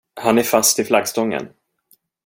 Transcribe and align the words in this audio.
Han 0.15 0.37
är 0.37 0.43
fast 0.43 0.79
i 0.79 0.83
flaggstången. 0.83 1.47